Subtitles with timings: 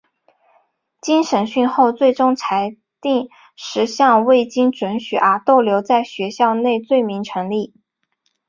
[0.99, 7.75] 经审讯后最终裁定十项未经准许而逗留在学校内罪名成立。